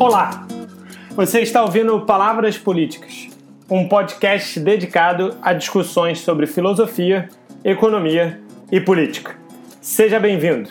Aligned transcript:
Olá! 0.00 0.46
Você 1.10 1.42
está 1.42 1.62
ouvindo 1.62 2.06
Palavras 2.06 2.56
Políticas, 2.56 3.28
um 3.68 3.86
podcast 3.86 4.58
dedicado 4.58 5.36
a 5.42 5.52
discussões 5.52 6.20
sobre 6.20 6.46
filosofia, 6.46 7.28
economia 7.62 8.40
e 8.72 8.80
política. 8.80 9.36
Seja 9.78 10.18
bem-vindo! 10.18 10.70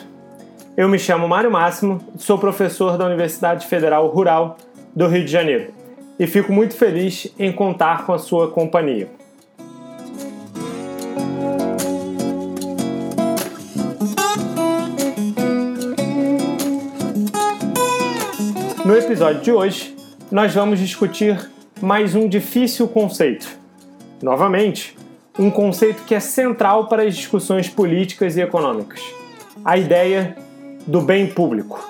Eu 0.75 0.89
me 0.89 0.97
chamo 0.97 1.27
Mário 1.27 1.51
Máximo, 1.51 2.01
sou 2.17 2.39
professor 2.39 2.97
da 2.97 3.05
Universidade 3.05 3.67
Federal 3.67 4.07
Rural 4.07 4.57
do 4.95 5.07
Rio 5.07 5.23
de 5.23 5.31
Janeiro 5.31 5.75
e 6.17 6.25
fico 6.25 6.51
muito 6.51 6.75
feliz 6.75 7.31
em 7.37 7.51
contar 7.51 8.07
com 8.07 8.13
a 8.13 8.17
sua 8.17 8.49
companhia. 8.49 9.11
Episódio 19.09 19.41
de 19.41 19.51
hoje, 19.51 19.95
nós 20.31 20.53
vamos 20.53 20.77
discutir 20.77 21.49
mais 21.81 22.13
um 22.13 22.29
difícil 22.29 22.87
conceito. 22.87 23.47
Novamente, 24.21 24.95
um 25.39 25.49
conceito 25.49 26.03
que 26.03 26.13
é 26.13 26.19
central 26.19 26.87
para 26.87 27.01
as 27.01 27.15
discussões 27.15 27.67
políticas 27.67 28.37
e 28.37 28.41
econômicas: 28.41 29.01
a 29.65 29.79
ideia 29.79 30.37
do 30.85 31.01
bem 31.01 31.25
público. 31.25 31.89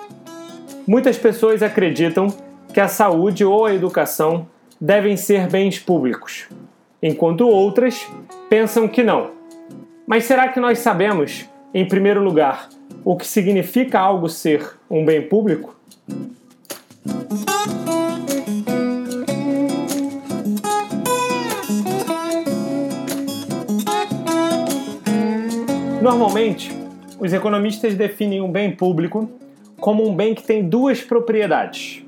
Muitas 0.88 1.18
pessoas 1.18 1.62
acreditam 1.62 2.34
que 2.74 2.80
a 2.80 2.88
saúde 2.88 3.44
ou 3.44 3.66
a 3.66 3.74
educação 3.76 4.48
devem 4.80 5.18
ser 5.18 5.46
bens 5.50 5.78
públicos, 5.78 6.48
enquanto 7.04 7.50
outras 7.50 8.08
pensam 8.50 8.88
que 8.88 9.04
não. 9.04 9.32
Mas 10.08 10.24
será 10.24 10.48
que 10.48 10.60
nós 10.62 10.80
sabemos, 10.80 11.46
em 11.74 11.86
primeiro 11.86 12.24
lugar, 12.24 12.70
o 13.04 13.18
que 13.18 13.28
significa 13.28 14.00
algo 14.00 14.30
ser 14.30 14.80
um 14.90 15.04
bem 15.04 15.22
público? 15.22 15.78
Normalmente, 26.02 26.72
os 27.20 27.34
economistas 27.34 27.94
definem 27.94 28.42
um 28.42 28.50
bem 28.50 28.74
público 28.74 29.30
como 29.82 30.08
um 30.08 30.16
bem 30.16 30.34
que 30.34 30.44
tem 30.44 30.68
duas 30.68 31.02
propriedades: 31.02 32.06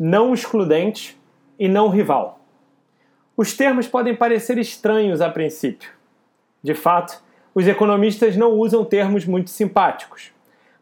não 0.00 0.32
excludente 0.32 1.18
e 1.58 1.68
não 1.68 1.90
rival. 1.90 2.40
Os 3.36 3.54
termos 3.54 3.86
podem 3.86 4.16
parecer 4.16 4.56
estranhos 4.56 5.20
a 5.20 5.28
princípio. 5.28 5.90
De 6.62 6.72
fato, 6.74 7.22
os 7.54 7.68
economistas 7.68 8.38
não 8.38 8.52
usam 8.52 8.86
termos 8.86 9.26
muito 9.26 9.50
simpáticos, 9.50 10.32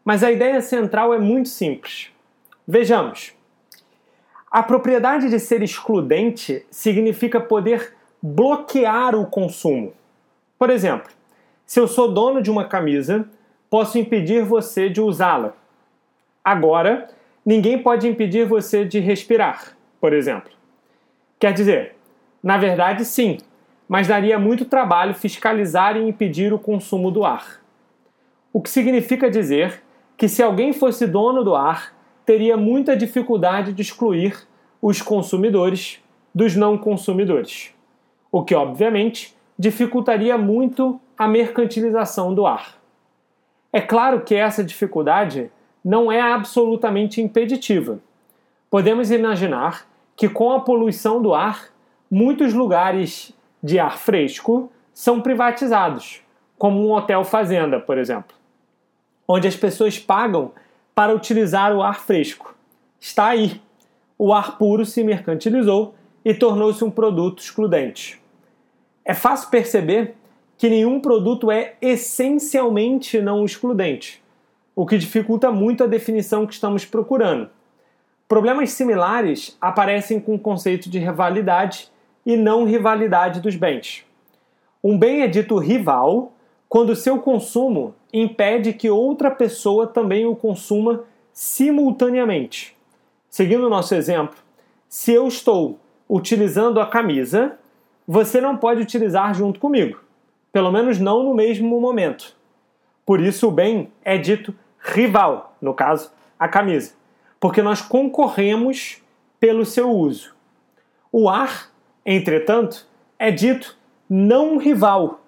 mas 0.05 0.23
a 0.23 0.31
ideia 0.31 0.61
central 0.61 1.13
é 1.13 1.19
muito 1.19 1.49
simples. 1.49 2.09
Vejamos. 2.65 3.33
A 4.49 4.63
propriedade 4.63 5.29
de 5.29 5.41
ser 5.41 5.61
excludente 5.61 6.65
significa 6.71 7.41
poder 7.41 7.93
bloquear 8.21 9.13
o 9.13 9.25
consumo. 9.25 9.93
Por 10.57 10.69
exemplo, 10.69 11.11
se 11.65 11.79
eu 11.79 11.87
sou 11.87 12.11
dono 12.11 12.41
de 12.41 12.51
uma 12.51 12.65
camisa, 12.65 13.27
posso 13.69 13.97
impedir 13.97 14.43
você 14.43 14.89
de 14.89 15.01
usá-la. 15.01 15.53
Agora, 16.43 17.09
ninguém 17.45 17.81
pode 17.81 18.07
impedir 18.07 18.45
você 18.45 18.85
de 18.85 18.99
respirar, 18.99 19.75
por 19.99 20.13
exemplo. 20.13 20.51
Quer 21.39 21.53
dizer, 21.53 21.95
na 22.41 22.57
verdade, 22.57 23.03
sim, 23.03 23.37
mas 23.87 24.07
daria 24.07 24.37
muito 24.39 24.65
trabalho 24.65 25.13
fiscalizar 25.13 25.97
e 25.97 26.07
impedir 26.07 26.53
o 26.53 26.59
consumo 26.59 27.11
do 27.11 27.25
ar. 27.25 27.61
O 28.53 28.61
que 28.61 28.69
significa 28.69 29.29
dizer 29.29 29.83
que 30.15 30.29
se 30.29 30.41
alguém 30.41 30.71
fosse 30.71 31.05
dono 31.05 31.43
do 31.43 31.55
ar, 31.55 31.93
teria 32.25 32.55
muita 32.55 32.95
dificuldade 32.95 33.73
de 33.73 33.81
excluir 33.81 34.47
os 34.81 35.01
consumidores 35.01 35.99
dos 36.33 36.55
não 36.55 36.77
consumidores, 36.77 37.73
o 38.31 38.43
que 38.43 38.55
obviamente 38.55 39.34
dificultaria 39.57 40.37
muito 40.37 40.99
a 41.17 41.27
mercantilização 41.27 42.33
do 42.33 42.45
ar. 42.45 42.75
É 43.71 43.81
claro 43.81 44.21
que 44.21 44.35
essa 44.35 44.63
dificuldade 44.63 45.51
não 45.83 46.11
é 46.11 46.19
absolutamente 46.19 47.21
impeditiva. 47.21 47.99
Podemos 48.69 49.11
imaginar 49.11 49.87
que 50.15 50.27
com 50.27 50.51
a 50.51 50.61
poluição 50.61 51.21
do 51.21 51.33
ar, 51.33 51.69
muitos 52.09 52.53
lugares 52.53 53.33
de 53.61 53.77
ar 53.79 53.97
fresco 53.97 54.71
são 54.93 55.21
privatizados, 55.21 56.21
como 56.57 56.85
um 56.85 56.91
hotel 56.91 57.23
fazenda, 57.23 57.79
por 57.79 57.97
exemplo, 57.97 58.35
onde 59.27 59.47
as 59.47 59.55
pessoas 59.55 59.99
pagam 59.99 60.51
para 60.93 61.13
utilizar 61.13 61.75
o 61.75 61.83
ar 61.83 61.99
fresco. 61.99 62.55
Está 62.99 63.27
aí. 63.27 63.61
O 64.17 64.33
ar 64.33 64.57
puro 64.57 64.85
se 64.85 65.03
mercantilizou 65.03 65.93
e 66.23 66.33
tornou-se 66.33 66.83
um 66.83 66.89
produto 66.89 67.39
excludente. 67.39 68.21
É 69.05 69.13
fácil 69.13 69.51
perceber 69.51 70.15
que 70.57 70.67
nenhum 70.67 70.99
produto 70.99 71.51
é 71.51 71.75
essencialmente 71.81 73.21
não 73.21 73.45
excludente, 73.45 74.23
o 74.75 74.85
que 74.85 74.97
dificulta 74.97 75.51
muito 75.51 75.83
a 75.83 75.87
definição 75.87 76.47
que 76.47 76.53
estamos 76.53 76.83
procurando. 76.83 77.49
Problemas 78.27 78.71
similares 78.71 79.55
aparecem 79.61 80.19
com 80.19 80.33
o 80.33 80.39
conceito 80.39 80.89
de 80.89 80.97
rivalidade 80.97 81.91
e 82.25 82.35
não 82.35 82.65
rivalidade 82.65 83.39
dos 83.39 83.55
bens. 83.55 84.03
Um 84.83 84.97
bem 84.97 85.21
é 85.21 85.27
dito 85.27 85.57
rival 85.57 86.33
quando 86.67 86.95
seu 86.95 87.19
consumo 87.19 87.93
impede 88.11 88.73
que 88.73 88.89
outra 88.89 89.29
pessoa 89.29 89.85
também 89.85 90.25
o 90.25 90.35
consuma 90.35 91.03
simultaneamente. 91.31 92.75
Seguindo 93.29 93.67
o 93.67 93.69
nosso 93.69 93.93
exemplo, 93.93 94.37
se 94.89 95.11
eu 95.11 95.27
estou 95.27 95.79
utilizando 96.09 96.79
a 96.79 96.87
camisa, 96.87 97.59
você 98.07 98.39
não 98.39 98.57
pode 98.57 98.81
utilizar 98.81 99.33
junto 99.33 99.59
comigo, 99.59 99.99
pelo 100.51 100.71
menos 100.71 100.99
não 100.99 101.23
no 101.23 101.33
mesmo 101.33 101.79
momento. 101.79 102.35
Por 103.05 103.19
isso 103.19 103.47
o 103.47 103.51
bem 103.51 103.91
é 104.03 104.17
dito 104.17 104.53
rival, 104.79 105.55
no 105.61 105.73
caso, 105.73 106.11
a 106.37 106.47
camisa, 106.47 106.93
porque 107.39 107.61
nós 107.61 107.81
concorremos 107.81 109.01
pelo 109.39 109.65
seu 109.65 109.89
uso. 109.89 110.35
O 111.11 111.29
ar, 111.29 111.71
entretanto, 112.05 112.87
é 113.17 113.31
dito 113.31 113.77
não 114.09 114.57
rival, 114.57 115.21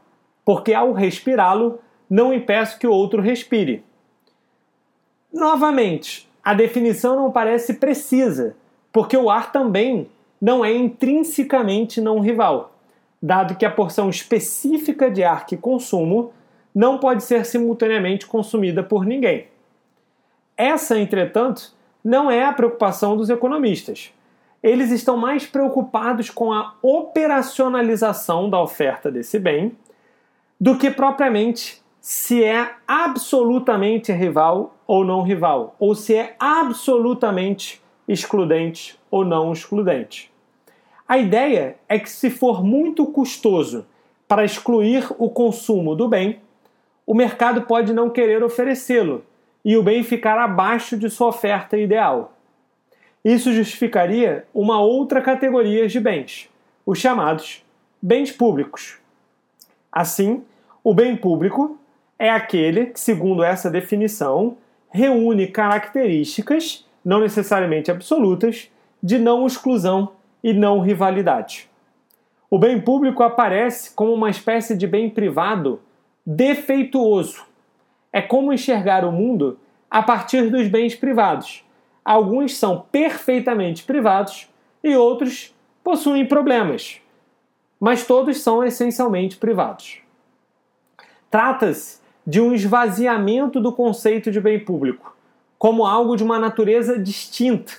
porque 0.46 0.74
ao 0.74 0.94
respirá-lo 0.94 1.80
não 2.10 2.34
impeço 2.34 2.80
que 2.80 2.88
o 2.88 2.92
outro 2.92 3.22
respire. 3.22 3.84
Novamente, 5.32 6.30
a 6.44 6.54
definição 6.54 7.16
não 7.16 7.32
parece 7.32 7.74
precisa, 7.74 8.56
porque 8.92 9.18
o 9.18 9.30
ar 9.30 9.52
também 9.52 10.10
não 10.42 10.64
é 10.64 10.74
intrinsecamente 10.74 12.00
não 12.00 12.20
rival, 12.20 12.76
dado 13.22 13.56
que 13.56 13.66
a 13.66 13.72
porção 13.72 14.10
específica 14.10 15.10
de 15.10 15.24
ar 15.24 15.46
que 15.46 15.58
consumo 15.58 16.32
não 16.74 16.98
pode 17.00 17.24
ser 17.24 17.46
simultaneamente 17.46 18.28
consumida 18.28 18.84
por 18.84 19.06
ninguém. 19.06 19.48
Essa, 20.56 21.00
entretanto, 21.00 21.74
não 22.04 22.30
é 22.30 22.46
a 22.46 22.54
preocupação 22.54 23.18
dos 23.18 23.30
economistas. 23.30 24.14
Eles 24.62 24.92
estão 24.92 25.18
mais 25.18 25.46
preocupados 25.46 26.30
com 26.30 26.52
a 26.52 26.74
operacionalização 26.82 28.50
da 28.50 28.62
oferta 28.62 29.12
desse 29.12 29.40
bem 29.40 29.76
do 30.60 30.78
que 30.78 30.90
propriamente 30.90 31.82
se 32.00 32.44
é 32.44 32.76
absolutamente 32.88 34.12
rival 34.12 34.76
ou 34.88 35.04
não 35.04 35.22
rival, 35.22 35.76
ou 35.78 35.94
se 35.94 36.16
é 36.16 36.36
absolutamente 36.40 37.82
excludente 38.08 38.98
ou 39.12 39.26
não 39.26 39.52
excludente. 39.52 40.32
A 41.08 41.18
ideia 41.18 41.78
é 41.88 41.98
que, 42.00 42.10
se 42.10 42.30
for 42.30 42.64
muito 42.64 43.06
custoso 43.06 43.86
para 44.28 44.44
excluir 44.44 45.08
o 45.18 45.30
consumo 45.30 45.96
do 45.96 46.08
bem, 46.08 46.40
o 47.06 47.14
mercado 47.14 47.62
pode 47.62 47.94
não 47.94 48.10
querer 48.10 48.44
oferecê-lo 48.44 49.24
e 49.64 49.78
o 49.78 49.84
bem 49.84 50.04
ficar 50.04 50.38
abaixo 50.38 50.98
de 50.98 51.10
sua 51.10 51.28
oferta 51.28 51.78
ideal. 51.78 52.34
Isso 53.24 53.52
justificaria 53.54 54.46
uma 54.54 54.80
outra 54.80 55.22
categoria 55.22 55.88
de 55.88 56.00
bens, 56.00 56.50
os 56.86 57.00
chamados 57.00 57.64
bens 58.02 58.32
públicos. 58.32 58.98
Assim, 59.92 60.44
o 60.84 60.94
bem 60.94 61.16
público 61.16 61.78
é 62.20 62.30
aquele 62.30 62.88
que, 62.88 63.00
segundo 63.00 63.44
essa 63.44 63.70
definição, 63.70 64.58
reúne 64.90 65.48
características, 65.48 66.87
não 67.08 67.22
necessariamente 67.22 67.90
absolutas, 67.90 68.70
de 69.02 69.18
não 69.18 69.48
exclusão 69.48 70.12
e 70.44 70.52
não 70.52 70.82
rivalidade. 70.82 71.70
O 72.50 72.60
bem 72.60 72.82
público 72.82 73.24
aparece 73.24 73.96
como 73.96 74.14
uma 74.14 74.30
espécie 74.30 74.76
de 74.76 74.86
bem 74.86 75.10
privado 75.10 75.80
defeituoso. 76.26 77.46
É 78.12 78.22
como 78.22 78.52
enxergar 78.52 79.06
o 79.06 79.12
mundo 79.14 79.58
a 79.90 80.04
partir 80.04 80.50
dos 80.50 80.68
bens 80.68 80.96
privados. 80.96 81.64
Alguns 82.04 82.58
são 82.58 82.86
perfeitamente 82.92 83.86
privados 83.86 84.50
e 84.84 84.94
outros 84.98 85.56
possuem 85.82 86.26
problemas, 86.26 87.00
mas 87.80 88.06
todos 88.06 88.42
são 88.42 88.66
essencialmente 88.66 89.38
privados. 89.38 90.00
Trata-se 91.32 92.02
de 92.26 92.42
um 92.42 92.54
esvaziamento 92.54 93.62
do 93.62 93.72
conceito 93.72 94.30
de 94.30 94.42
bem 94.42 94.60
público, 94.60 95.17
como 95.58 95.86
algo 95.86 96.16
de 96.16 96.24
uma 96.24 96.40
natureza 96.40 96.98
distinta. 96.98 97.74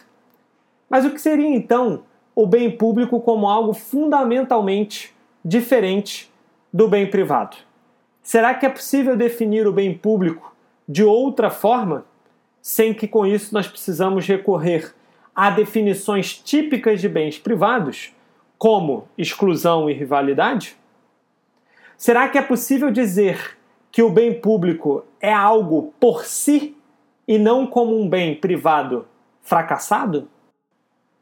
Mas 0.88 1.04
o 1.04 1.10
que 1.10 1.20
seria 1.20 1.48
então 1.48 2.04
o 2.34 2.46
bem 2.46 2.70
público 2.70 3.20
como 3.20 3.48
algo 3.48 3.72
fundamentalmente 3.72 5.14
diferente 5.44 6.32
do 6.72 6.88
bem 6.88 7.08
privado? 7.08 7.56
Será 8.22 8.54
que 8.54 8.66
é 8.66 8.68
possível 8.68 9.16
definir 9.16 9.66
o 9.66 9.72
bem 9.72 9.96
público 9.96 10.54
de 10.88 11.04
outra 11.04 11.50
forma, 11.50 12.04
sem 12.60 12.94
que 12.94 13.06
com 13.06 13.26
isso 13.26 13.52
nós 13.54 13.66
precisamos 13.66 14.26
recorrer 14.26 14.94
a 15.34 15.50
definições 15.50 16.36
típicas 16.36 17.00
de 17.00 17.08
bens 17.08 17.38
privados, 17.38 18.12
como 18.58 19.08
exclusão 19.16 19.88
e 19.88 19.92
rivalidade? 19.92 20.76
Será 21.96 22.28
que 22.28 22.38
é 22.38 22.42
possível 22.42 22.90
dizer 22.90 23.56
que 23.90 24.02
o 24.02 24.10
bem 24.10 24.40
público 24.40 25.04
é 25.20 25.32
algo 25.32 25.92
por 25.98 26.24
si 26.24 26.76
e 27.28 27.38
não 27.38 27.66
como 27.66 28.00
um 28.00 28.08
bem 28.08 28.34
privado 28.34 29.06
fracassado? 29.42 30.26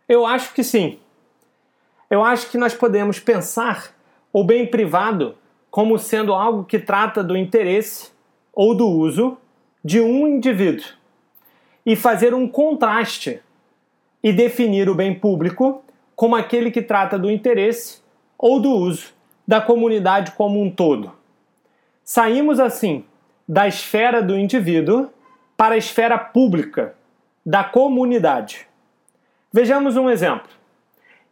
Eu 0.08 0.25
acho 0.25 0.55
que 0.55 0.62
sim. 0.62 1.00
Eu 2.08 2.23
acho 2.25 2.49
que 2.49 2.56
nós 2.56 2.73
podemos 2.73 3.19
pensar 3.19 3.93
o 4.32 4.44
bem 4.44 4.64
privado 4.69 5.35
como 5.69 5.99
sendo 5.99 6.32
algo 6.32 6.64
que 6.64 6.79
trata 6.79 7.25
do 7.25 7.37
interesse 7.37 8.12
ou 8.53 8.73
do 8.73 8.87
uso 8.87 9.37
de 9.85 10.00
um 10.00 10.29
indivíduo 10.29 10.87
e 11.85 11.97
fazer 11.97 12.32
um 12.32 12.49
contraste 12.49 13.41
e 14.23 14.32
definir 14.32 14.88
o 14.88 14.94
bem 14.94 15.12
público 15.12 15.82
como 16.14 16.37
aquele 16.37 16.70
que 16.70 16.82
trata 16.82 17.19
do 17.19 17.31
interesse 17.31 18.00
ou 18.38 18.61
do 18.61 18.70
uso 18.70 19.12
da 19.47 19.61
comunidade 19.61 20.32
como 20.32 20.62
um 20.62 20.70
todo. 20.70 21.12
Saímos 22.05 22.61
assim 22.61 23.05
da 23.49 23.67
esfera 23.67 24.23
do 24.23 24.37
indivíduo 24.37 25.11
para 25.56 25.75
a 25.75 25.79
esfera 25.79 26.19
pública 26.19 26.94
da 27.44 27.64
comunidade. 27.64 28.67
Vejamos 29.53 29.97
um 29.97 30.11
exemplo. 30.11 30.50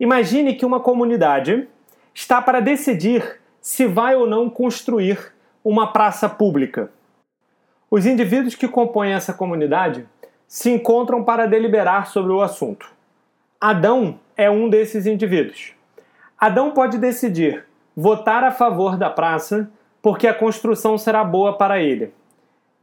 Imagine 0.00 0.55
que 0.55 0.65
uma 0.65 0.81
comunidade 0.81 1.69
está 2.15 2.41
para 2.41 2.61
decidir 2.61 3.41
se 3.61 3.87
vai 3.87 4.15
ou 4.15 4.26
não 4.26 4.49
construir 4.49 5.32
uma 5.65 5.93
praça 5.93 6.29
pública. 6.29 6.91
Os 7.91 8.06
indivíduos 8.06 8.55
que 8.55 8.69
compõem 8.69 9.12
essa 9.12 9.32
comunidade 9.32 10.06
se 10.47 10.70
encontram 10.70 11.25
para 11.25 11.47
deliberar 11.47 12.06
sobre 12.06 12.32
o 12.32 12.41
assunto. 12.41 12.91
Adão 13.61 14.19
é 14.37 14.50
um 14.50 14.69
desses 14.69 15.06
indivíduos. 15.06 15.73
Adão 16.38 16.73
pode 16.73 16.99
decidir 16.99 17.65
votar 17.97 18.44
a 18.44 18.50
favor 18.50 18.97
da 18.97 19.09
praça 19.09 19.70
porque 20.03 20.27
a 20.27 20.35
construção 20.35 20.99
será 20.99 21.25
boa 21.25 21.56
para 21.56 21.81
ele. 21.81 22.12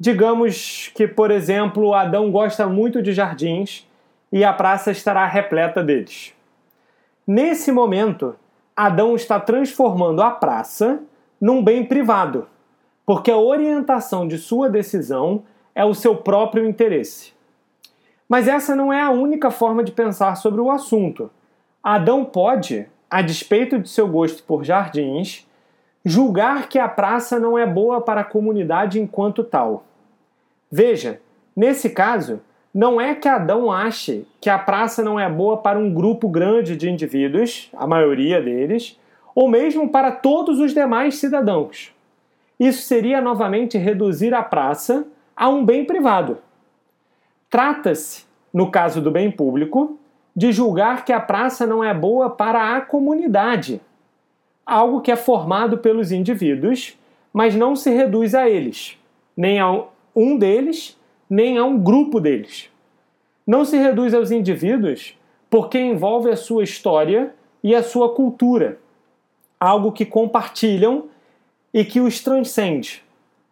Digamos 0.03 0.92
que, 0.95 1.07
por 1.07 1.30
exemplo, 1.30 1.94
Adão 1.94 2.31
gosta 2.31 2.65
muito 2.65 3.03
de 3.03 3.13
jardins 3.13 3.88
e 4.31 4.44
a 4.44 4.51
praça 4.51 4.89
estará 4.89 5.27
repleta 5.27 5.83
deles. 5.83 6.33
Nesse 7.27 7.71
momento, 7.71 8.36
Adão 8.75 9.15
está 9.15 9.39
transformando 9.39 10.24
a 10.24 10.31
praça 10.31 11.03
num 11.39 11.63
bem 11.63 11.86
privado, 11.86 12.48
porque 13.06 13.30
a 13.30 13.38
orientação 13.38 14.27
de 14.27 14.39
sua 14.39 14.68
decisão 14.71 15.44
é 15.75 15.86
o 15.86 15.94
seu 15.94 16.15
próprio 16.15 16.68
interesse. 16.68 17.33
Mas 18.27 18.48
essa 18.48 18.75
não 18.75 18.92
é 18.92 19.03
a 19.03 19.12
única 19.12 19.51
forma 19.51 19.83
de 19.83 19.92
pensar 19.92 20.33
sobre 20.33 20.62
o 20.62 20.71
assunto. 20.71 21.30
Adão 21.83 22.25
pode, 22.25 22.88
a 23.07 23.21
despeito 23.21 23.77
de 23.77 23.88
seu 23.88 24.07
gosto 24.07 24.42
por 24.42 24.63
jardins, 24.63 25.48
julgar 26.03 26.69
que 26.69 26.80
a 26.80 26.89
praça 26.89 27.39
não 27.39 27.56
é 27.56 27.68
boa 27.68 28.01
para 28.01 28.21
a 28.21 28.25
comunidade 28.25 29.00
enquanto 29.00 29.44
tal. 29.44 29.83
Veja, 30.72 31.20
nesse 31.56 31.90
caso, 31.90 32.40
não 32.74 33.02
é 33.02 33.14
que 33.14 33.28
Adão 33.28 33.70
ache 33.70 34.26
que 34.40 34.50
a 34.50 34.58
praça 34.58 35.04
não 35.04 35.20
é 35.20 35.30
boa 35.30 35.58
para 35.58 35.78
um 35.78 35.94
grupo 35.94 36.30
grande 36.30 36.78
de 36.78 36.90
indivíduos, 36.90 37.70
a 37.74 37.86
maioria 37.86 38.42
deles, 38.42 38.98
ou 39.36 39.50
mesmo 39.50 39.90
para 39.90 40.12
todos 40.12 40.60
os 40.60 40.74
demais 40.74 41.16
cidadãos. 41.16 41.94
Isso 42.58 42.84
seria 42.84 43.20
novamente 43.20 43.78
reduzir 43.78 44.34
a 44.34 44.44
praça 44.44 45.06
a 45.36 45.50
um 45.50 45.66
bem 45.66 45.84
privado. 45.84 46.38
Trata-se, 47.50 48.26
no 48.54 48.72
caso 48.72 49.02
do 49.02 49.12
bem 49.12 49.30
público, 49.30 50.00
de 50.34 50.52
julgar 50.54 51.04
que 51.04 51.12
a 51.12 51.20
praça 51.20 51.68
não 51.68 51.84
é 51.84 51.94
boa 51.94 52.30
para 52.30 52.78
a 52.78 52.82
comunidade, 52.82 53.82
algo 54.66 55.02
que 55.02 55.12
é 55.12 55.16
formado 55.18 55.80
pelos 55.80 56.12
indivíduos, 56.12 56.98
mas 57.34 57.56
não 57.56 57.76
se 57.76 57.90
reduz 57.90 58.34
a 58.34 58.50
eles, 58.50 58.98
nem 59.36 59.60
a 59.60 59.84
um 60.16 60.38
deles 60.38 60.98
nem 61.30 61.58
a 61.58 61.63
um 61.63 61.80
grupo 61.80 62.19
deles. 62.19 62.69
Não 63.46 63.66
se 63.66 63.78
reduz 63.78 64.13
aos 64.13 64.31
indivíduos 64.31 65.18
porque 65.50 65.80
envolve 65.80 66.30
a 66.30 66.36
sua 66.36 66.63
história 66.63 67.34
e 67.63 67.75
a 67.75 67.84
sua 67.84 68.13
cultura, 68.13 68.80
algo 69.60 69.92
que 69.92 70.06
compartilham 70.06 71.06
e 71.74 71.86
que 71.86 72.00
os 72.00 72.22
transcende. 72.22 73.04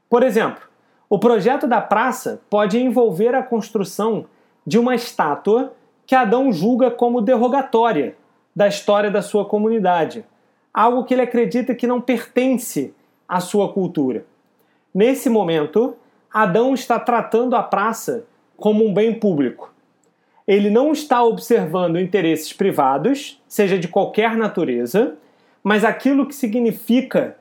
Por 0.09 0.23
exemplo, 0.23 0.63
o 1.09 1.19
projeto 1.19 1.67
da 1.67 1.81
praça 1.81 2.41
pode 2.50 2.79
envolver 2.79 3.33
a 3.33 3.44
construção 3.44 4.25
de 4.65 4.77
uma 4.77 4.95
estátua 4.95 5.73
que 6.06 6.15
Adão 6.15 6.51
julga 6.51 6.91
como 6.91 7.21
derrogatória 7.21 8.15
da 8.56 8.67
história 8.67 9.09
da 9.11 9.21
sua 9.21 9.45
comunidade, 9.45 10.25
algo 10.73 11.03
que 11.03 11.13
ele 11.13 11.21
acredita 11.21 11.75
que 11.75 11.88
não 11.88 12.01
pertence 12.01 12.94
à 13.27 13.39
sua 13.39 13.71
cultura. 13.71 14.25
Nesse 14.94 15.29
momento, 15.29 15.95
Adão 16.31 16.75
está 16.75 16.99
tratando 16.99 17.55
a 17.55 17.63
praça 17.63 18.23
como 18.55 18.85
um 18.85 18.93
bem 18.93 19.13
público. 19.13 19.73
Ele 20.47 20.69
não 20.69 20.91
está 20.91 21.23
observando 21.23 21.99
interesses 21.99 22.53
privados, 22.53 23.41
seja 23.47 23.79
de 23.79 23.87
qualquer 23.87 24.35
natureza, 24.37 25.15
mas 25.63 25.83
aquilo 25.83 26.27
que 26.27 26.35
significa 26.35 27.35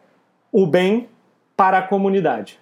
o 0.50 0.66
bem 0.66 1.06
para 1.54 1.78
a 1.78 1.82
comunidade. 1.82 2.58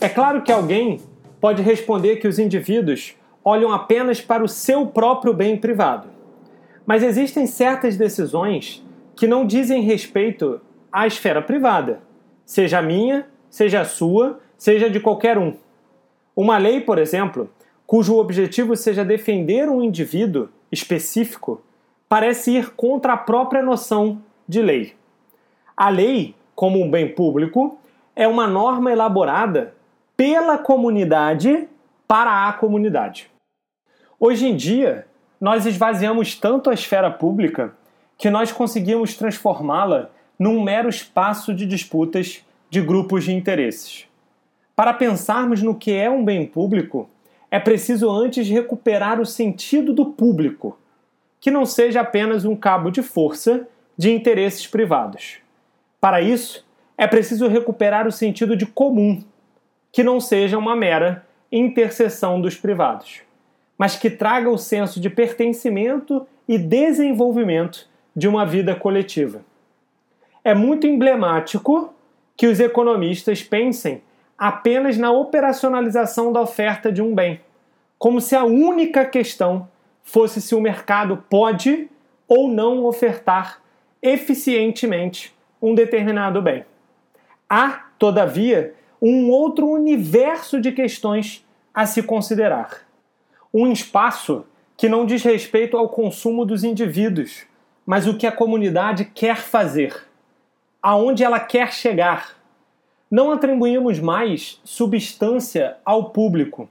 É 0.00 0.08
claro 0.08 0.42
que 0.42 0.50
alguém 0.50 1.00
pode 1.40 1.62
responder 1.62 2.16
que 2.16 2.28
os 2.28 2.38
indivíduos 2.38 3.16
olham 3.44 3.72
apenas 3.72 4.20
para 4.20 4.42
o 4.42 4.48
seu 4.48 4.86
próprio 4.86 5.32
bem 5.32 5.56
privado. 5.56 6.08
Mas 6.84 7.02
existem 7.02 7.46
certas 7.46 7.96
decisões 7.96 8.84
que 9.16 9.26
não 9.26 9.46
dizem 9.46 9.82
respeito 9.82 10.60
à 10.92 11.06
esfera 11.06 11.42
privada, 11.42 12.00
seja 12.44 12.78
a 12.78 12.82
minha, 12.82 13.26
seja 13.50 13.80
a 13.80 13.84
sua, 13.84 14.40
seja 14.56 14.88
de 14.88 15.00
qualquer 15.00 15.38
um. 15.38 15.54
Uma 16.34 16.56
lei, 16.58 16.80
por 16.80 16.98
exemplo, 16.98 17.50
cujo 17.86 18.16
objetivo 18.16 18.76
seja 18.76 19.04
defender 19.04 19.68
um 19.68 19.82
indivíduo 19.82 20.48
específico, 20.70 21.62
parece 22.08 22.52
ir 22.52 22.70
contra 22.70 23.14
a 23.14 23.16
própria 23.16 23.62
noção 23.62 24.22
de 24.46 24.62
lei. 24.62 24.94
A 25.76 25.88
lei, 25.88 26.34
como 26.54 26.82
um 26.82 26.90
bem 26.90 27.08
público, 27.14 27.78
é 28.14 28.26
uma 28.26 28.46
norma 28.46 28.92
elaborada 28.92 29.74
pela 30.18 30.58
comunidade 30.58 31.68
para 32.08 32.48
a 32.48 32.52
comunidade. 32.52 33.30
Hoje 34.18 34.48
em 34.48 34.56
dia, 34.56 35.06
nós 35.40 35.64
esvaziamos 35.64 36.34
tanto 36.34 36.68
a 36.68 36.74
esfera 36.74 37.08
pública 37.08 37.72
que 38.16 38.28
nós 38.28 38.50
conseguimos 38.50 39.14
transformá-la 39.14 40.10
num 40.36 40.60
mero 40.60 40.88
espaço 40.88 41.54
de 41.54 41.64
disputas 41.64 42.44
de 42.68 42.80
grupos 42.80 43.26
de 43.26 43.32
interesses. 43.32 44.06
Para 44.74 44.92
pensarmos 44.92 45.62
no 45.62 45.72
que 45.72 45.92
é 45.92 46.10
um 46.10 46.24
bem 46.24 46.44
público, 46.44 47.08
é 47.48 47.60
preciso 47.60 48.10
antes 48.10 48.48
recuperar 48.48 49.20
o 49.20 49.26
sentido 49.26 49.94
do 49.94 50.06
público, 50.06 50.76
que 51.40 51.48
não 51.48 51.64
seja 51.64 52.00
apenas 52.00 52.44
um 52.44 52.56
cabo 52.56 52.90
de 52.90 53.02
força 53.02 53.68
de 53.96 54.10
interesses 54.10 54.66
privados. 54.66 55.36
Para 56.00 56.20
isso, 56.20 56.66
é 56.96 57.06
preciso 57.06 57.46
recuperar 57.46 58.04
o 58.08 58.12
sentido 58.12 58.56
de 58.56 58.66
comum, 58.66 59.22
que 59.92 60.02
não 60.02 60.20
seja 60.20 60.58
uma 60.58 60.76
mera 60.76 61.26
interseção 61.50 62.40
dos 62.40 62.56
privados, 62.56 63.22
mas 63.76 63.96
que 63.96 64.10
traga 64.10 64.50
o 64.50 64.58
senso 64.58 65.00
de 65.00 65.08
pertencimento 65.08 66.26
e 66.46 66.58
desenvolvimento 66.58 67.88
de 68.14 68.28
uma 68.28 68.44
vida 68.44 68.74
coletiva. 68.74 69.42
É 70.44 70.54
muito 70.54 70.86
emblemático 70.86 71.92
que 72.36 72.46
os 72.46 72.60
economistas 72.60 73.42
pensem 73.42 74.02
apenas 74.36 74.96
na 74.96 75.10
operacionalização 75.10 76.32
da 76.32 76.40
oferta 76.40 76.92
de 76.92 77.02
um 77.02 77.14
bem, 77.14 77.40
como 77.98 78.20
se 78.20 78.36
a 78.36 78.44
única 78.44 79.04
questão 79.04 79.68
fosse 80.02 80.40
se 80.40 80.54
o 80.54 80.60
mercado 80.60 81.24
pode 81.28 81.90
ou 82.26 82.48
não 82.48 82.84
ofertar 82.84 83.60
eficientemente 84.00 85.34
um 85.60 85.74
determinado 85.74 86.40
bem. 86.40 86.64
Há, 87.48 87.86
todavia, 87.98 88.74
um 89.00 89.30
outro 89.30 89.66
universo 89.66 90.60
de 90.60 90.72
questões 90.72 91.44
a 91.72 91.86
se 91.86 92.02
considerar. 92.02 92.86
Um 93.52 93.70
espaço 93.70 94.44
que 94.76 94.88
não 94.88 95.06
diz 95.06 95.22
respeito 95.22 95.76
ao 95.76 95.88
consumo 95.88 96.44
dos 96.44 96.64
indivíduos, 96.64 97.44
mas 97.86 98.06
o 98.06 98.16
que 98.16 98.26
a 98.26 98.32
comunidade 98.32 99.04
quer 99.04 99.36
fazer, 99.36 100.06
aonde 100.82 101.24
ela 101.24 101.40
quer 101.40 101.72
chegar. 101.72 102.36
Não 103.10 103.32
atribuímos 103.32 103.98
mais 103.98 104.60
substância 104.62 105.76
ao 105.84 106.10
público. 106.10 106.68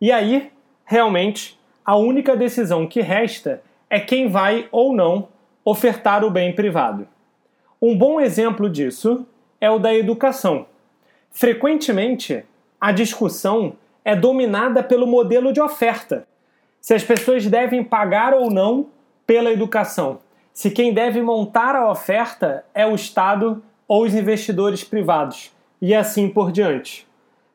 E 0.00 0.10
aí, 0.10 0.50
realmente, 0.84 1.58
a 1.84 1.96
única 1.96 2.36
decisão 2.36 2.86
que 2.86 3.00
resta 3.00 3.62
é 3.88 4.00
quem 4.00 4.28
vai 4.28 4.68
ou 4.72 4.92
não 4.92 5.28
ofertar 5.64 6.24
o 6.24 6.30
bem 6.30 6.54
privado. 6.54 7.06
Um 7.80 7.96
bom 7.96 8.20
exemplo 8.20 8.68
disso 8.68 9.26
é 9.60 9.70
o 9.70 9.78
da 9.78 9.94
educação. 9.94 10.66
Frequentemente, 11.38 12.46
a 12.80 12.92
discussão 12.92 13.74
é 14.02 14.16
dominada 14.16 14.82
pelo 14.82 15.06
modelo 15.06 15.52
de 15.52 15.60
oferta. 15.60 16.26
Se 16.80 16.94
as 16.94 17.04
pessoas 17.04 17.46
devem 17.46 17.84
pagar 17.84 18.32
ou 18.32 18.50
não 18.50 18.86
pela 19.26 19.52
educação. 19.52 20.20
Se 20.54 20.70
quem 20.70 20.94
deve 20.94 21.20
montar 21.20 21.76
a 21.76 21.90
oferta 21.90 22.64
é 22.72 22.86
o 22.86 22.94
Estado 22.94 23.62
ou 23.86 24.04
os 24.04 24.14
investidores 24.14 24.82
privados. 24.82 25.52
E 25.78 25.94
assim 25.94 26.26
por 26.26 26.50
diante. 26.50 27.06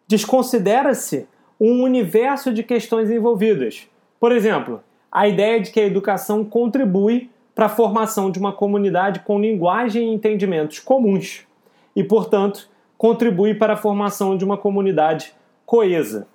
Desconsidera-se 0.07 1.27
um 1.59 1.81
universo 1.81 2.53
de 2.53 2.61
questões 2.61 3.09
envolvidas. 3.09 3.89
Por 4.19 4.31
exemplo, 4.31 4.83
a 5.11 5.27
ideia 5.27 5.59
de 5.59 5.71
que 5.71 5.79
a 5.79 5.87
educação 5.87 6.45
contribui 6.45 7.31
para 7.55 7.65
a 7.65 7.69
formação 7.69 8.29
de 8.29 8.37
uma 8.37 8.53
comunidade 8.53 9.21
com 9.21 9.41
linguagem 9.41 10.11
e 10.11 10.13
entendimentos 10.13 10.77
comuns 10.77 11.47
e, 11.95 12.03
portanto, 12.03 12.69
contribui 13.01 13.55
para 13.55 13.73
a 13.73 13.77
formação 13.77 14.37
de 14.37 14.45
uma 14.45 14.59
comunidade 14.59 15.33
coesa. 15.65 16.27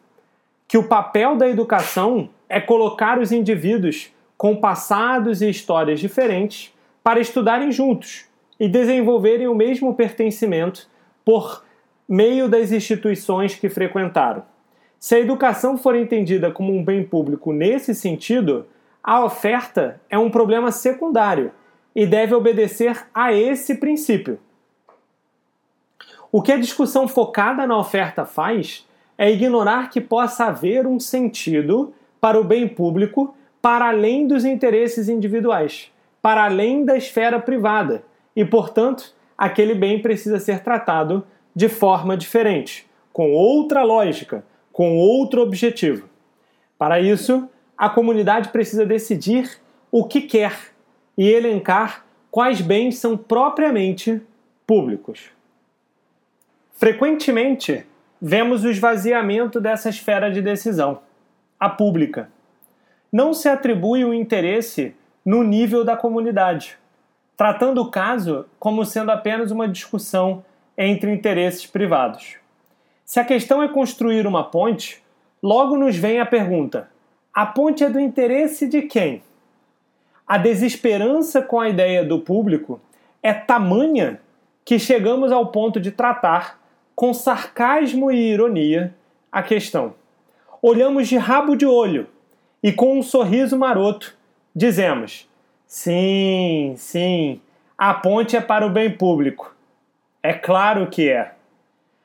Que 0.66 0.76
o 0.76 0.88
papel 0.88 1.36
da 1.36 1.48
educação 1.48 2.28
é 2.48 2.60
colocar 2.60 3.20
os 3.20 3.30
indivíduos 3.30 4.12
com 4.36 4.56
passados 4.56 5.42
e 5.42 5.48
histórias 5.48 6.00
diferentes 6.00 6.74
para 7.04 7.20
estudarem 7.20 7.70
juntos 7.70 8.24
e 8.58 8.66
desenvolverem 8.66 9.46
o 9.46 9.54
mesmo 9.54 9.94
pertencimento 9.94 10.90
por 11.24 11.64
meio 12.08 12.48
das 12.48 12.72
instituições 12.72 13.54
que 13.54 13.68
frequentaram. 13.68 14.42
Se 14.98 15.14
a 15.14 15.20
educação 15.20 15.78
for 15.78 15.94
entendida 15.94 16.50
como 16.50 16.76
um 16.76 16.84
bem 16.84 17.04
público 17.04 17.52
nesse 17.52 17.94
sentido, 17.94 18.66
a 19.04 19.24
oferta 19.24 20.00
é 20.10 20.18
um 20.18 20.30
problema 20.32 20.72
secundário 20.72 21.52
e 21.94 22.04
deve 22.04 22.34
obedecer 22.34 23.06
a 23.14 23.32
esse 23.32 23.76
princípio. 23.76 24.40
O 26.32 26.42
que 26.42 26.52
a 26.52 26.58
discussão 26.58 27.06
focada 27.06 27.66
na 27.66 27.78
oferta 27.78 28.24
faz 28.24 28.86
é 29.16 29.30
ignorar 29.30 29.90
que 29.90 30.00
possa 30.00 30.46
haver 30.46 30.86
um 30.86 30.98
sentido 30.98 31.94
para 32.20 32.40
o 32.40 32.44
bem 32.44 32.68
público 32.68 33.34
para 33.62 33.88
além 33.88 34.26
dos 34.26 34.44
interesses 34.44 35.08
individuais, 35.08 35.90
para 36.20 36.44
além 36.44 36.84
da 36.84 36.96
esfera 36.96 37.40
privada, 37.40 38.04
e, 38.34 38.44
portanto, 38.44 39.14
aquele 39.36 39.74
bem 39.74 40.00
precisa 40.00 40.38
ser 40.38 40.60
tratado 40.60 41.26
de 41.54 41.68
forma 41.68 42.16
diferente, 42.16 42.86
com 43.12 43.32
outra 43.32 43.82
lógica, 43.82 44.44
com 44.72 44.96
outro 44.96 45.40
objetivo. 45.40 46.08
Para 46.78 47.00
isso, 47.00 47.48
a 47.76 47.88
comunidade 47.88 48.50
precisa 48.50 48.84
decidir 48.84 49.58
o 49.90 50.04
que 50.04 50.20
quer 50.20 50.54
e 51.16 51.28
elencar 51.28 52.04
quais 52.30 52.60
bens 52.60 52.98
são 52.98 53.16
propriamente 53.16 54.20
públicos. 54.66 55.35
Frequentemente, 56.76 57.86
vemos 58.20 58.62
o 58.62 58.68
esvaziamento 58.68 59.58
dessa 59.58 59.88
esfera 59.88 60.30
de 60.30 60.42
decisão, 60.42 61.00
a 61.58 61.70
pública. 61.70 62.28
Não 63.10 63.32
se 63.32 63.48
atribui 63.48 64.04
o 64.04 64.12
interesse 64.12 64.94
no 65.24 65.42
nível 65.42 65.82
da 65.82 65.96
comunidade, 65.96 66.76
tratando 67.34 67.80
o 67.80 67.90
caso 67.90 68.44
como 68.58 68.84
sendo 68.84 69.10
apenas 69.10 69.50
uma 69.50 69.66
discussão 69.66 70.44
entre 70.76 71.10
interesses 71.10 71.64
privados. 71.66 72.36
Se 73.06 73.18
a 73.18 73.24
questão 73.24 73.62
é 73.62 73.68
construir 73.68 74.26
uma 74.26 74.44
ponte, 74.44 75.02
logo 75.42 75.78
nos 75.78 75.96
vem 75.96 76.20
a 76.20 76.26
pergunta: 76.26 76.90
a 77.32 77.46
ponte 77.46 77.84
é 77.84 77.88
do 77.88 77.98
interesse 77.98 78.68
de 78.68 78.82
quem? 78.82 79.22
A 80.26 80.36
desesperança 80.36 81.40
com 81.40 81.58
a 81.58 81.70
ideia 81.70 82.04
do 82.04 82.20
público 82.20 82.78
é 83.22 83.32
tamanha 83.32 84.20
que 84.62 84.78
chegamos 84.78 85.32
ao 85.32 85.46
ponto 85.46 85.80
de 85.80 85.90
tratar, 85.90 86.65
com 86.96 87.12
sarcasmo 87.12 88.10
e 88.10 88.32
ironia, 88.32 88.94
a 89.30 89.42
questão. 89.42 89.94
Olhamos 90.62 91.06
de 91.06 91.18
rabo 91.18 91.54
de 91.54 91.66
olho 91.66 92.06
e, 92.62 92.72
com 92.72 92.98
um 92.98 93.02
sorriso 93.02 93.58
maroto, 93.58 94.16
dizemos: 94.54 95.28
sim, 95.66 96.74
sim, 96.78 97.40
a 97.76 97.92
ponte 97.92 98.34
é 98.34 98.40
para 98.40 98.66
o 98.66 98.70
bem 98.70 98.90
público. 98.90 99.54
É 100.22 100.32
claro 100.32 100.86
que 100.88 101.10
é. 101.10 101.34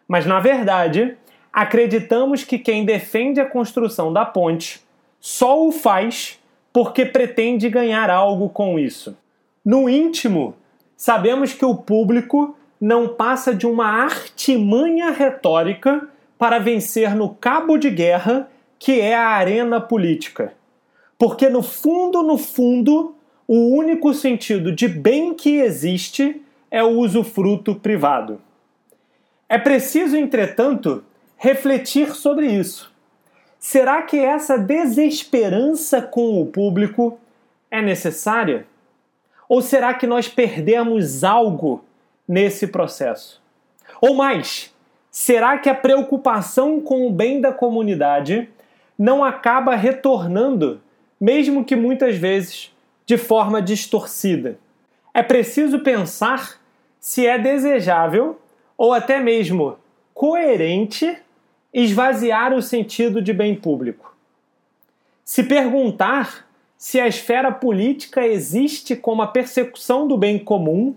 Mas, 0.06 0.26
na 0.26 0.42
verdade, 0.42 1.18
acreditamos 1.54 2.44
que 2.44 2.60
quem 2.60 2.84
defende 2.84 3.40
a 3.40 3.46
construção 3.46 4.12
da 4.12 4.26
ponte 4.26 4.82
só 5.22 5.66
o 5.66 5.72
faz 5.72 6.38
porque 6.74 7.06
pretende 7.06 7.70
ganhar 7.70 8.10
algo 8.10 8.50
com 8.50 8.78
isso. 8.78 9.18
No 9.64 9.90
íntimo, 9.90 10.56
sabemos 10.98 11.54
que 11.54 11.64
o 11.64 11.76
público 11.76 12.58
não 12.82 13.10
passa 13.10 13.54
de 13.54 13.68
uma 13.68 13.86
artimanha 13.86 15.12
retórica 15.12 16.08
para 16.38 16.58
vencer 16.58 17.16
no 17.16 17.30
cabo 17.30 17.78
de 17.78 17.92
guerra 17.92 18.50
que 18.80 19.00
é 19.00 19.16
a 19.16 19.28
arena 19.28 19.80
política. 19.80 20.54
Porque 21.18 21.48
no 21.48 21.62
fundo, 21.62 22.24
no 22.24 22.38
fundo, 22.38 23.14
o 23.48 23.76
único 23.78 24.12
sentido 24.12 24.72
de 24.72 24.88
bem 24.88 25.36
que 25.36 25.58
existe 25.58 26.42
é 26.72 26.84
o 26.84 26.98
usufruto 26.98 27.76
privado. 27.76 28.42
É 29.48 29.60
preciso, 29.60 30.18
entretanto, 30.18 31.04
refletir 31.38 32.16
sobre 32.16 32.48
isso 32.48 32.92
Será 33.62 34.02
que 34.02 34.18
essa 34.18 34.58
desesperança 34.58 36.02
com 36.02 36.42
o 36.42 36.48
público 36.48 37.20
é 37.70 37.80
necessária? 37.80 38.66
Ou 39.48 39.62
será 39.62 39.94
que 39.94 40.08
nós 40.08 40.28
perdemos 40.28 41.24
algo 41.24 41.86
nesse 42.32 42.68
processo? 42.68 43.42
Ou 44.00 44.16
mais, 44.16 44.74
será 45.12 45.58
que 45.58 45.68
a 45.68 45.76
preocupação 45.76 46.80
com 46.80 47.06
o 47.06 47.12
bem 47.12 47.42
da 47.42 47.52
comunidade 47.52 48.48
não 48.98 49.22
acaba 49.22 49.76
retornando, 49.76 50.80
mesmo 51.20 51.66
que 51.66 51.76
muitas 51.76 52.16
vezes 52.16 52.74
de 53.06 53.18
forma 53.18 53.62
distorcida? 53.62 54.58
É 55.14 55.22
preciso 55.22 55.80
pensar 55.80 56.62
se 57.02 57.28
é 57.28 57.38
desejável 57.38 58.40
ou 58.78 58.94
até 58.94 59.20
mesmo 59.20 59.78
coerente 60.14 61.18
esvaziar 61.74 62.54
o 62.54 62.62
sentido 62.62 63.22
de 63.22 63.34
bem 63.34 63.56
público. 63.56 64.16
Se 65.26 65.44
perguntar 65.44 66.48
se 66.78 66.98
a 66.98 67.10
esfera 67.10 67.52
política 67.52 68.26
existe 68.26 68.96
como 68.96 69.22
a 69.22 69.28
persecução 69.28 70.08
do 70.08 70.18
bem 70.18 70.40
comum 70.40 70.96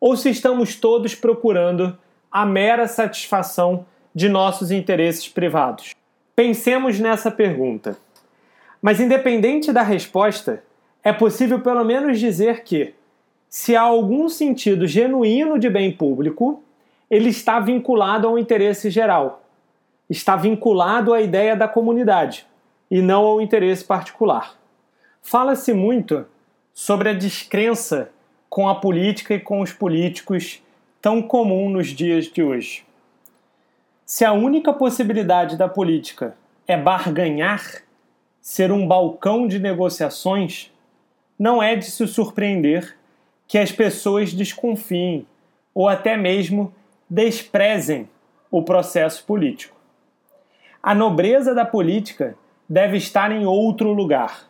ou 0.00 0.16
se 0.16 0.30
estamos 0.30 0.76
todos 0.76 1.14
procurando 1.14 1.96
a 2.30 2.44
mera 2.44 2.86
satisfação 2.86 3.86
de 4.14 4.28
nossos 4.28 4.70
interesses 4.70 5.28
privados. 5.28 5.94
Pensemos 6.34 6.98
nessa 7.00 7.30
pergunta. 7.30 7.96
Mas, 8.80 9.00
independente 9.00 9.72
da 9.72 9.82
resposta, 9.82 10.62
é 11.02 11.12
possível 11.12 11.60
pelo 11.60 11.84
menos 11.84 12.20
dizer 12.20 12.62
que, 12.62 12.94
se 13.48 13.74
há 13.74 13.82
algum 13.82 14.28
sentido 14.28 14.86
genuíno 14.86 15.58
de 15.58 15.70
bem 15.70 15.90
público, 15.90 16.62
ele 17.10 17.30
está 17.30 17.58
vinculado 17.60 18.26
ao 18.26 18.38
interesse 18.38 18.90
geral 18.90 19.42
está 20.08 20.36
vinculado 20.36 21.12
à 21.12 21.20
ideia 21.20 21.56
da 21.56 21.66
comunidade 21.66 22.46
e 22.90 23.02
não 23.02 23.24
ao 23.24 23.40
interesse 23.40 23.84
particular. 23.84 24.54
Fala-se 25.20 25.72
muito 25.72 26.24
sobre 26.72 27.08
a 27.08 27.12
descrença 27.12 28.10
com 28.56 28.70
a 28.70 28.74
política 28.74 29.34
e 29.34 29.38
com 29.38 29.60
os 29.60 29.70
políticos 29.70 30.62
tão 31.02 31.20
comum 31.20 31.68
nos 31.68 31.88
dias 31.88 32.24
de 32.24 32.42
hoje. 32.42 32.86
Se 34.06 34.24
a 34.24 34.32
única 34.32 34.72
possibilidade 34.72 35.58
da 35.58 35.68
política 35.68 36.34
é 36.66 36.74
barganhar, 36.74 37.82
ser 38.40 38.72
um 38.72 38.88
balcão 38.88 39.46
de 39.46 39.58
negociações, 39.58 40.72
não 41.38 41.62
é 41.62 41.76
de 41.76 41.84
se 41.84 42.08
surpreender 42.08 42.96
que 43.46 43.58
as 43.58 43.70
pessoas 43.70 44.32
desconfiem 44.32 45.26
ou 45.74 45.86
até 45.86 46.16
mesmo 46.16 46.72
desprezem 47.10 48.08
o 48.50 48.62
processo 48.62 49.22
político. 49.26 49.76
A 50.82 50.94
nobreza 50.94 51.54
da 51.54 51.66
política 51.66 52.34
deve 52.66 52.96
estar 52.96 53.30
em 53.30 53.44
outro 53.44 53.92
lugar 53.92 54.48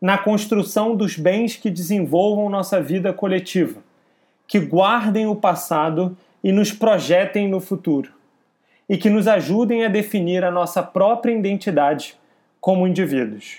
na 0.00 0.18
construção 0.18 0.94
dos 0.94 1.16
bens 1.16 1.56
que 1.56 1.70
desenvolvam 1.70 2.50
nossa 2.50 2.80
vida 2.80 3.12
coletiva, 3.12 3.80
que 4.46 4.58
guardem 4.58 5.26
o 5.26 5.34
passado 5.34 6.16
e 6.42 6.52
nos 6.52 6.72
projetem 6.72 7.48
no 7.48 7.60
futuro, 7.60 8.10
e 8.88 8.96
que 8.96 9.10
nos 9.10 9.26
ajudem 9.26 9.84
a 9.84 9.88
definir 9.88 10.44
a 10.44 10.50
nossa 10.50 10.82
própria 10.82 11.32
identidade 11.32 12.16
como 12.60 12.86
indivíduos. 12.86 13.58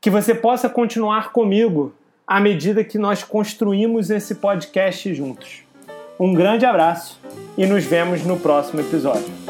Que 0.00 0.10
você 0.10 0.34
possa 0.34 0.68
continuar 0.68 1.32
comigo 1.32 1.94
à 2.26 2.40
medida 2.40 2.84
que 2.84 2.98
nós 2.98 3.22
construímos 3.22 4.10
esse 4.10 4.36
podcast 4.36 5.12
juntos. 5.14 5.64
Um 6.18 6.32
grande 6.32 6.64
abraço 6.64 7.20
e 7.56 7.66
nos 7.66 7.84
vemos 7.84 8.22
no 8.24 8.38
próximo 8.38 8.80
episódio. 8.80 9.49